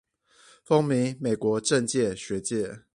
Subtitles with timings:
[0.67, 2.85] 風靡美國政商學界